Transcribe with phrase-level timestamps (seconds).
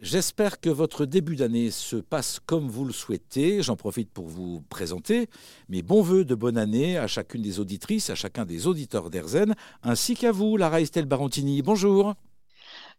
[0.00, 3.64] J'espère que votre début d'année se passe comme vous le souhaitez.
[3.64, 5.28] J'en profite pour vous présenter
[5.68, 9.56] mes bons voeux de bonne année à chacune des auditrices, à chacun des auditeurs d'Erzen,
[9.82, 11.62] ainsi qu'à vous, Lara Estelle Barontini.
[11.62, 12.14] Bonjour.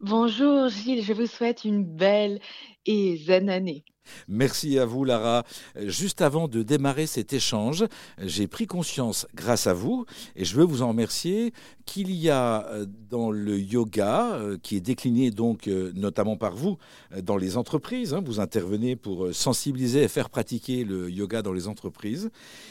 [0.01, 2.39] Bonjour Gilles, je vous souhaite une belle
[2.86, 3.84] et zen année.
[4.29, 5.43] Merci à vous, Lara.
[5.75, 7.84] Juste avant de démarrer cet échange,
[8.17, 10.05] j'ai pris conscience, grâce à vous,
[10.38, 11.52] et je veux vous en remercier,
[11.85, 16.55] qu'il y a euh, dans le yoga, euh, qui est décliné donc euh, notamment par
[16.55, 16.77] vous
[17.21, 21.67] dans les entreprises, hein, vous intervenez pour sensibiliser et faire pratiquer le yoga dans les
[21.67, 22.30] entreprises,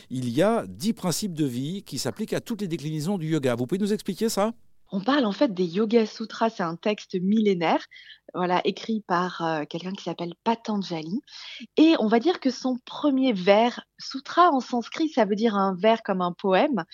[0.09, 3.55] il y a dix principes de vie qui s'appliquent à toutes les déclinaisons du yoga.
[3.55, 4.55] Vous pouvez nous expliquer ça?
[4.91, 7.85] On parle en fait des Yoga Sutras, c'est un texte millénaire,
[8.35, 11.21] voilà, écrit par euh, quelqu'un qui s'appelle Patanjali.
[11.77, 15.75] Et on va dire que son premier vers, sutra en sanskrit, ça veut dire un
[15.75, 16.85] vers comme un poème.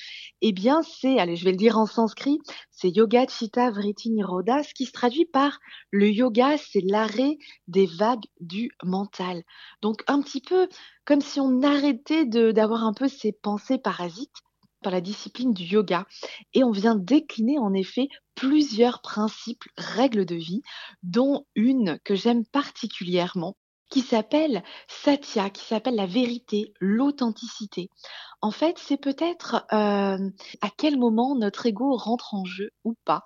[0.40, 2.38] Eh bien, c'est, allez, je vais le dire en sanskrit,
[2.70, 5.58] c'est Yoga Chitta Vritti Nirodha, ce qui se traduit par
[5.90, 7.38] le yoga, c'est l'arrêt
[7.68, 9.42] des vagues du mental.
[9.82, 10.68] Donc, un petit peu
[11.04, 14.42] comme si on arrêtait d'avoir un peu ces pensées parasites
[14.84, 16.06] par la discipline du yoga.
[16.52, 20.62] Et on vient décliner en effet plusieurs principes, règles de vie,
[21.02, 23.56] dont une que j'aime particulièrement,
[23.90, 27.90] qui s'appelle Satya, qui s'appelle la vérité, l'authenticité.
[28.40, 33.22] En fait, c'est peut-être euh, à quel moment notre ego rentre en jeu ou pas.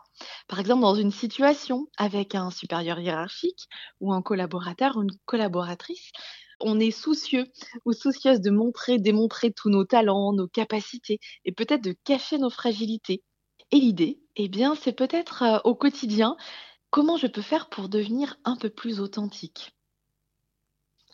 [0.46, 3.68] Par exemple, dans une situation avec un supérieur hiérarchique
[4.00, 6.12] ou un collaborateur ou une collaboratrice,
[6.60, 7.46] on est soucieux
[7.84, 12.50] ou soucieuse de montrer, démontrer tous nos talents, nos capacités et peut-être de cacher nos
[12.50, 13.22] fragilités.
[13.70, 16.36] Et l'idée, eh bien, c'est peut-être euh, au quotidien
[16.90, 19.74] comment je peux faire pour devenir un peu plus authentique?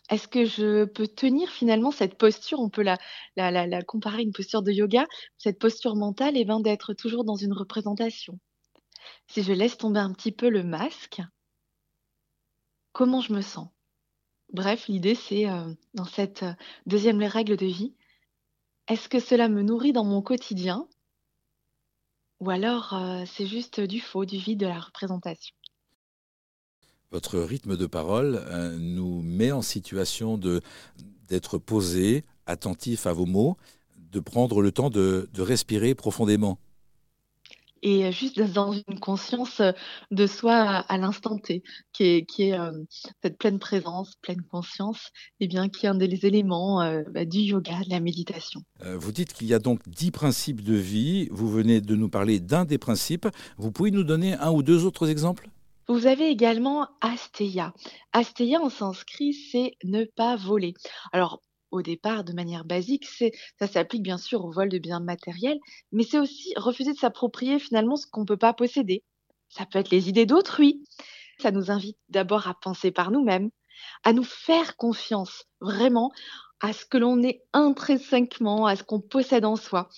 [0.09, 2.59] Est-ce que je peux tenir finalement cette posture?
[2.59, 2.97] On peut la,
[3.83, 5.07] comparer à une posture de yoga.
[5.37, 8.39] Cette posture mentale bien d'être toujours dans une représentation.
[9.27, 11.21] Si je laisse tomber un petit peu le masque,
[12.91, 13.69] comment je me sens?
[14.53, 16.53] Bref, l'idée, c'est euh, dans cette euh,
[16.85, 17.93] deuxième règle de vie,
[18.87, 20.87] est-ce que cela me nourrit dans mon quotidien
[22.39, 25.55] ou alors euh, c'est juste du faux, du vide, de la représentation?
[27.11, 28.43] Votre rythme de parole
[28.77, 33.55] nous met en situation d'être posé, attentif à vos mots,
[33.97, 36.59] de prendre le temps de respirer profondément
[37.81, 39.61] et juste dans une conscience
[40.11, 40.53] de soi
[40.87, 41.63] à, l'instant T,
[41.93, 42.57] qui est, qui est
[43.21, 46.79] cette pleine présence, pleine conscience, et eh bien, qui est un des éléments
[47.11, 48.61] bah, du yoga, de la méditation.
[48.83, 51.27] Euh, vous dites qu'il y a donc dix principes de vie.
[51.31, 53.27] Vous venez de nous parler d'un des principes.
[53.57, 55.49] Vous pouvez nous donner un ou deux autres exemples?
[55.87, 57.73] Vous avez également Asteya.
[58.11, 60.73] Asteya en sanskrit, c'est ne pas voler.
[61.11, 65.59] Alors, au départ de manière basique, ça s'applique bien sûr au vol de biens matériels,
[65.91, 69.03] mais c'est aussi refuser de s'approprier finalement ce qu'on ne peut pas posséder.
[69.49, 70.83] Ça peut être les idées d'autrui.
[71.39, 73.49] Ça nous invite d'abord à penser par nous-mêmes,
[74.03, 76.11] à nous faire confiance vraiment
[76.61, 79.89] à ce que l'on est intrinsèquement, à ce qu'on possède en soi.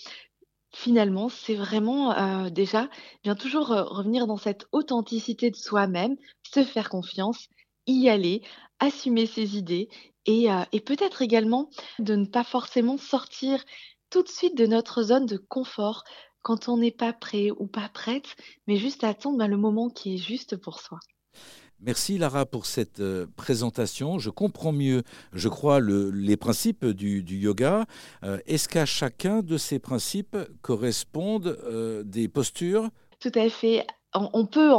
[0.74, 2.90] Finalement, c'est vraiment euh, déjà
[3.24, 7.48] bien toujours euh, revenir dans cette authenticité de soi-même, se faire confiance,
[7.88, 8.44] y aller,
[8.80, 9.90] assumer ses idées
[10.30, 13.64] euh, et, peut-être également de ne pas forcément sortir
[14.10, 16.04] tout de suite de notre zone de confort
[16.42, 18.36] quand on n'est pas prêt ou pas prête,
[18.68, 21.00] mais juste attendre ben, le moment qui est juste pour soi.
[21.80, 24.18] Merci Lara pour cette euh, présentation.
[24.18, 27.86] Je comprends mieux, je crois, les principes du, yoga.
[28.24, 31.58] Euh, est-ce qu'à chacun de ces principes correspondent
[32.06, 32.90] des postures?
[33.20, 34.72] Tout à fait on peut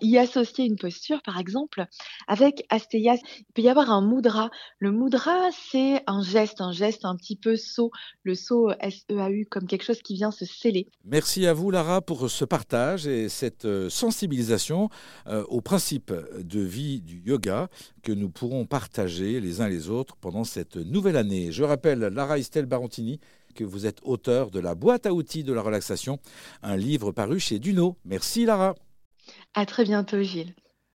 [0.00, 1.86] y associer une posture, par exemple,
[2.26, 3.14] avec Asteya.
[3.38, 4.50] Il peut y avoir un mudra.
[4.78, 7.90] Le mudra, c'est un geste, un geste un petit peu saut,
[8.22, 10.88] le saut S-E-A-U, comme quelque chose qui vient se sceller.
[11.04, 14.90] Merci à vous, Lara, pour ce partage et cette euh, sensibilisation
[15.26, 17.68] euh, aux principes de vie du yoga
[18.02, 21.52] que nous pourrons partager les uns les autres pendant cette nouvelle année.
[21.52, 23.20] Je rappelle, Lara Estelle Barontini,
[23.56, 26.20] que vous êtes auteur de la boîte à outils de la relaxation,
[26.62, 27.96] un livre paru chez Duno.
[28.04, 28.76] Merci Lara.
[29.54, 30.54] À très bientôt Gilles.